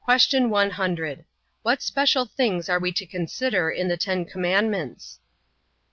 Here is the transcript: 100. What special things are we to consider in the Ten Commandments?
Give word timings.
100. 0.05 1.23
What 1.61 1.83
special 1.83 2.25
things 2.25 2.67
are 2.69 2.79
we 2.79 2.91
to 2.91 3.05
consider 3.05 3.69
in 3.69 3.87
the 3.87 3.97
Ten 3.97 4.25
Commandments? 4.25 5.19